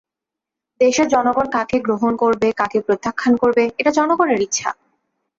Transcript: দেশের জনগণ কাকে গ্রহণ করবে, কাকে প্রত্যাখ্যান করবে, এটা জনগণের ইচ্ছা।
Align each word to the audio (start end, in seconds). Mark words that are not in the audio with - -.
দেশের 0.79 1.07
জনগণ 1.07 1.47
কাকে 1.49 1.77
গ্রহণ 1.79 2.13
করবে, 2.15 2.47
কাকে 2.57 2.79
প্রত্যাখ্যান 2.81 3.33
করবে, 3.37 3.63
এটা 3.79 3.91
জনগণের 3.91 4.39
ইচ্ছা। 4.41 4.69